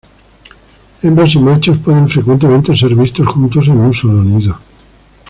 Hembras 1.03 1.35
y 1.35 1.39
machos 1.39 1.77
pueden 1.77 2.09
frecuentemente 2.09 2.75
ser 2.75 2.95
vistos 2.95 3.27
juntos 3.27 3.67
en 3.67 3.81
un 3.81 3.93
solo 3.93 4.23
nido. 4.23 4.57